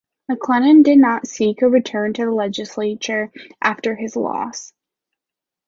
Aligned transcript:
McClellan 0.27 0.81
did 0.81 0.97
not 0.97 1.27
seek 1.27 1.61
a 1.61 1.69
return 1.69 2.11
to 2.13 2.25
the 2.25 2.31
legislature 2.31 3.31
after 3.61 3.95
this 3.95 4.15
loss. 4.15 4.73